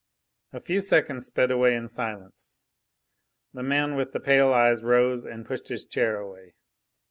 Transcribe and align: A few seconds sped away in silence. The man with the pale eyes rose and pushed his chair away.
A 0.51 0.59
few 0.59 0.81
seconds 0.81 1.27
sped 1.27 1.51
away 1.51 1.75
in 1.75 1.87
silence. 1.87 2.59
The 3.53 3.61
man 3.61 3.93
with 3.95 4.13
the 4.13 4.19
pale 4.19 4.51
eyes 4.51 4.81
rose 4.81 5.23
and 5.25 5.45
pushed 5.45 5.67
his 5.67 5.85
chair 5.85 6.15
away. 6.17 6.55